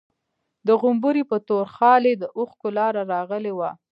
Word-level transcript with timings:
د 0.67 0.69
غومبري 0.81 1.23
په 1.31 1.37
تور 1.47 1.65
خال 1.75 2.03
يې 2.09 2.13
د 2.21 2.23
اوښکو 2.37 2.67
لاره 2.77 3.01
راغلې 3.13 3.53
وه. 3.57 3.69